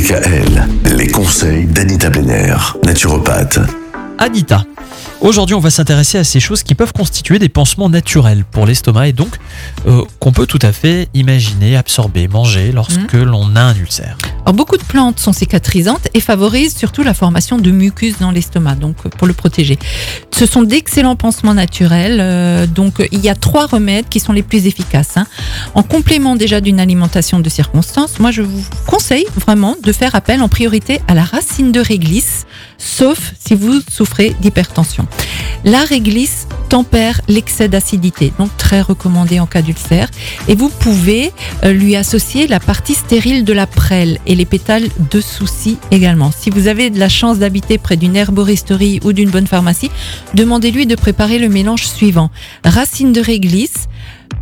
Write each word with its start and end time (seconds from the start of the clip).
DKL, 0.00 0.66
les 0.96 1.08
conseils 1.08 1.66
d'Anita 1.66 2.08
Benner, 2.08 2.56
naturopathe. 2.86 3.58
Anita. 4.18 4.64
Aujourd'hui, 5.20 5.54
on 5.54 5.60
va 5.60 5.68
s'intéresser 5.68 6.16
à 6.16 6.24
ces 6.24 6.40
choses 6.40 6.62
qui 6.62 6.74
peuvent 6.74 6.94
constituer 6.94 7.38
des 7.38 7.50
pansements 7.50 7.90
naturels 7.90 8.46
pour 8.50 8.64
l'estomac 8.64 9.08
et 9.08 9.12
donc 9.12 9.36
euh, 9.86 10.02
qu'on 10.18 10.32
peut 10.32 10.46
tout 10.46 10.58
à 10.62 10.72
fait 10.72 11.10
imaginer 11.12 11.76
absorber, 11.76 12.28
manger 12.28 12.72
lorsque 12.72 13.12
l'on 13.12 13.54
a 13.56 13.60
un 13.60 13.74
ulcère. 13.74 14.16
Alors, 14.46 14.54
beaucoup 14.54 14.78
de 14.78 14.82
plantes 14.82 15.20
sont 15.20 15.34
cicatrisantes 15.34 16.08
et 16.14 16.20
favorisent 16.20 16.74
surtout 16.74 17.02
la 17.02 17.12
formation 17.12 17.58
de 17.58 17.70
mucus 17.70 18.18
dans 18.18 18.30
l'estomac, 18.30 18.76
donc 18.76 18.96
pour 18.96 19.26
le 19.26 19.34
protéger. 19.34 19.78
Ce 20.40 20.46
sont 20.46 20.62
d'excellents 20.62 21.16
pansements 21.16 21.52
naturels. 21.52 22.16
euh, 22.18 22.66
donc, 22.66 23.06
il 23.12 23.20
y 23.20 23.28
a 23.28 23.34
trois 23.34 23.66
remèdes 23.66 24.08
qui 24.08 24.20
sont 24.20 24.32
les 24.32 24.42
plus 24.42 24.66
efficaces. 24.66 25.18
hein. 25.18 25.26
En 25.74 25.82
complément 25.82 26.34
déjà 26.34 26.62
d'une 26.62 26.80
alimentation 26.80 27.40
de 27.40 27.48
circonstance, 27.50 28.18
moi 28.20 28.30
je 28.30 28.40
vous 28.40 28.64
conseille 28.86 29.26
vraiment 29.36 29.76
de 29.82 29.92
faire 29.92 30.14
appel 30.14 30.40
en 30.40 30.48
priorité 30.48 31.02
à 31.08 31.14
la 31.14 31.24
racine 31.24 31.72
de 31.72 31.80
réglisse, 31.80 32.46
sauf 32.78 33.34
si 33.38 33.54
vous 33.54 33.82
souffrez 33.90 34.34
d'hypertension. 34.40 35.06
La 35.66 35.84
réglisse 35.84 36.48
tempère 36.70 37.20
l'excès 37.26 37.68
d'acidité, 37.68 38.32
donc 38.38 38.56
très 38.56 38.80
recommandé 38.80 39.40
en 39.40 39.46
cas 39.46 39.60
d'ulcère. 39.60 40.08
Et 40.46 40.54
vous 40.54 40.68
pouvez 40.68 41.32
euh, 41.64 41.72
lui 41.72 41.96
associer 41.96 42.46
la 42.46 42.60
partie 42.60 42.94
stérile 42.94 43.44
de 43.44 43.52
la 43.52 43.66
prêle 43.66 44.18
et 44.24 44.36
les 44.36 44.44
pétales 44.44 44.88
de 45.10 45.20
souci 45.20 45.78
également. 45.90 46.30
Si 46.30 46.48
vous 46.48 46.68
avez 46.68 46.88
de 46.88 46.98
la 46.98 47.08
chance 47.08 47.40
d'habiter 47.40 47.76
près 47.76 47.96
d'une 47.96 48.14
herboristerie 48.14 49.00
ou 49.04 49.12
d'une 49.12 49.30
bonne 49.30 49.48
pharmacie, 49.48 49.90
demandez-lui 50.34 50.86
de 50.86 50.94
préparer 50.94 51.40
le 51.40 51.48
mélange 51.48 51.86
suivant. 51.86 52.30
Racine 52.64 53.12
de 53.12 53.20
réglisse, 53.20 53.88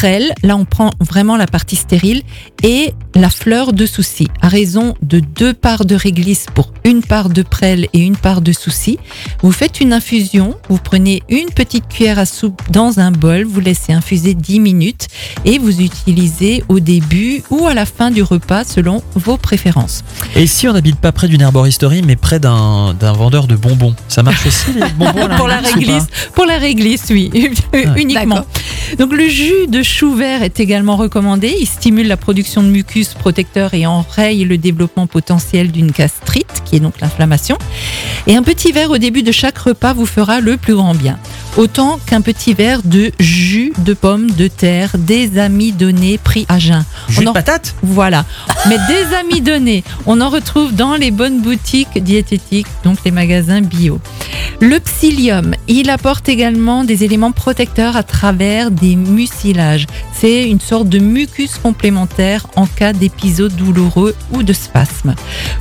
prêle, 0.00 0.32
là 0.42 0.56
on 0.56 0.64
prend 0.64 0.92
vraiment 0.98 1.36
la 1.36 1.46
partie 1.46 1.76
stérile, 1.76 2.22
et 2.62 2.94
la 3.14 3.28
fleur 3.28 3.74
de 3.74 3.84
souci, 3.84 4.28
à 4.40 4.48
raison 4.48 4.94
de 5.02 5.20
deux 5.20 5.52
parts 5.52 5.84
de 5.84 5.94
réglisse 5.94 6.46
pour 6.54 6.72
une 6.84 7.02
part 7.02 7.28
de 7.28 7.42
prêle 7.42 7.86
et 7.92 7.98
une 7.98 8.16
part 8.16 8.40
de 8.40 8.52
souci. 8.52 8.98
Vous 9.42 9.52
faites 9.52 9.78
une 9.80 9.92
infusion, 9.92 10.54
vous 10.70 10.78
prenez 10.78 11.22
une 11.28 11.50
petite 11.50 11.86
cuillère 11.88 12.18
à 12.18 12.24
soupe 12.24 12.62
dans 12.70 12.98
un 12.98 13.10
bol, 13.10 13.44
vous 13.44 13.60
laissez 13.60 13.92
infuser 13.92 14.32
10 14.32 14.60
minutes 14.60 15.08
et 15.44 15.58
vous 15.58 15.82
utilisez 15.82 16.64
au 16.68 16.80
début 16.80 17.42
ou 17.50 17.66
à 17.66 17.74
la 17.74 17.84
fin 17.84 18.10
du 18.10 18.22
repas 18.22 18.64
selon 18.64 19.02
vos 19.14 19.36
préférences. 19.36 20.02
Et 20.34 20.46
si 20.46 20.66
on 20.66 20.72
n'habite 20.72 20.96
pas 20.96 21.12
près 21.12 21.28
d'une 21.28 21.42
herboristerie 21.42 22.02
mais 22.02 22.16
près 22.16 22.40
d'un 22.40 22.94
vendeur 22.94 23.46
de 23.46 23.56
bonbons, 23.56 23.94
ça 24.08 24.22
marche 24.22 24.46
aussi 24.46 24.72
les 24.72 24.88
bonbons 24.96 25.28
pour 25.36 25.48
la 25.48 25.58
réglisse 25.58 25.74
réglisse, 25.74 26.06
pour 26.34 26.46
la 26.46 26.58
réglisse, 26.58 27.04
oui, 27.10 27.30
uniquement. 27.96 28.44
Donc 28.98 29.12
le 29.12 29.28
jus 29.28 29.66
de 29.68 29.82
chou 29.90 30.14
vert 30.14 30.42
est 30.42 30.60
également 30.60 30.96
recommandé. 30.96 31.54
Il 31.60 31.66
stimule 31.66 32.06
la 32.06 32.16
production 32.16 32.62
de 32.62 32.68
mucus 32.68 33.08
protecteur 33.14 33.74
et 33.74 33.86
enraye 33.86 34.44
le 34.44 34.56
développement 34.56 35.06
potentiel 35.06 35.72
d'une 35.72 35.90
gastrite, 35.90 36.62
qui 36.64 36.76
est 36.76 36.80
donc 36.80 37.00
l'inflammation. 37.00 37.58
Et 38.26 38.36
un 38.36 38.42
petit 38.42 38.70
verre 38.72 38.90
au 38.90 38.98
début 38.98 39.22
de 39.22 39.32
chaque 39.32 39.58
repas 39.58 39.92
vous 39.92 40.06
fera 40.06 40.40
le 40.40 40.56
plus 40.56 40.74
grand 40.76 40.94
bien. 40.94 41.18
Autant 41.56 41.98
qu'un 42.06 42.20
petit 42.20 42.54
verre 42.54 42.80
de 42.84 43.10
jus 43.18 43.72
de 43.78 43.92
pomme 43.92 44.30
de 44.30 44.46
terre 44.46 44.92
désamidonné 44.96 46.16
pris 46.18 46.46
à 46.48 46.58
jeun. 46.60 46.84
Jus 47.08 47.18
On 47.18 47.22
de 47.24 47.28
en- 47.28 47.32
patate? 47.32 47.74
Voilà. 47.82 48.24
Mais 48.68 48.76
désamidonné, 48.88 49.82
on 50.06 50.20
en 50.20 50.28
retrouve 50.28 50.72
dans 50.74 50.94
les 50.94 51.10
bonnes 51.10 51.40
boutiques 51.40 52.02
diététiques, 52.02 52.68
donc 52.84 52.98
les 53.04 53.10
magasins 53.10 53.60
bio. 53.60 54.00
Le 54.62 54.78
psyllium, 54.78 55.54
il 55.68 55.88
apporte 55.88 56.28
également 56.28 56.84
des 56.84 57.02
éléments 57.02 57.32
protecteurs 57.32 57.96
à 57.96 58.02
travers 58.02 58.70
des 58.70 58.94
mucilages. 58.94 59.86
C'est 60.12 60.50
une 60.50 60.60
sorte 60.60 60.86
de 60.86 60.98
mucus 60.98 61.56
complémentaire 61.56 62.46
en 62.56 62.66
cas 62.66 62.92
d'épisode 62.92 63.56
douloureux 63.56 64.14
ou 64.32 64.42
de 64.42 64.52
spasme. 64.52 65.14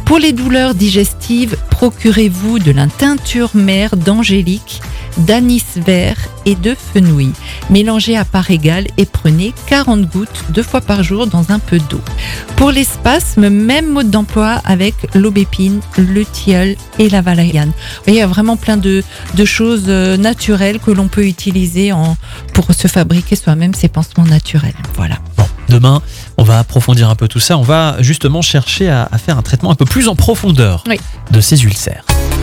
Pour 0.04 0.20
les 0.20 0.34
douleurs 0.34 0.76
digestives, 0.76 1.56
procurez-vous 1.70 2.60
de 2.60 2.72
la 2.72 2.88
teinture 2.88 3.52
mère 3.54 3.96
d'angélique, 3.96 4.82
d'anis 5.20 5.64
vert 5.76 6.18
et 6.46 6.56
de 6.56 6.76
fenouil. 6.94 7.32
Mélangez 7.70 8.18
à 8.18 8.26
part 8.26 8.50
égale 8.52 8.88
et 8.98 9.06
prenez 9.06 9.54
40 9.68 10.02
gouttes 10.10 10.46
deux 10.50 10.64
fois 10.64 10.82
par 10.82 11.04
jour 11.04 11.28
dans 11.28 11.52
un 11.52 11.60
peu 11.60 11.78
d'eau. 11.90 12.02
Pour 12.56 12.72
les 12.72 12.84
spasmes, 12.84 13.50
même 13.50 13.90
mode 13.92 14.10
d'emploi 14.10 14.62
avec 14.66 14.96
l'aubépine, 15.16 15.82
le 15.98 16.26
tilleul 16.26 16.76
et 16.98 17.10
la 17.10 17.22
valériane. 17.22 17.70
Vous 17.70 18.04
voyez, 18.06 18.20
Il 18.20 18.22
y 18.22 18.24
a 18.24 18.28
vraiment 18.28 18.58
plein 18.58 18.78
de, 18.78 19.04
de 19.36 19.46
choses 19.46 19.86
euh, 19.88 20.18
naturelles 20.18 20.80
que 20.80 20.92
l'on 20.92 21.08
peut 21.08 21.26
utiliser 21.26 21.92
en, 21.92 22.18
pour 22.54 22.74
se 22.74 22.88
fabriquer 22.88 23.36
soi-même 23.36 23.74
ces 23.74 23.88
pansements 23.90 24.26
naturels. 24.26 24.74
Voilà. 24.96 25.16
Bon, 25.38 25.46
demain, 25.70 26.02
on 26.38 26.44
va 26.44 26.60
approfondir 26.60 27.10
un 27.10 27.16
peu 27.16 27.28
tout 27.28 27.40
ça. 27.40 27.58
On 27.58 27.62
va 27.64 27.98
justement 28.00 28.42
chercher 28.42 28.90
à, 28.90 29.08
à 29.12 29.18
faire 29.18 29.38
un 29.38 29.42
traitement 29.42 29.72
un 29.72 29.76
peu 29.76 29.86
plus 29.86 30.08
en 30.08 30.16
profondeur 30.16 30.84
Oui. 30.88 31.00
de 31.32 31.42
ces 31.42 31.64
ulcères. 31.64 32.04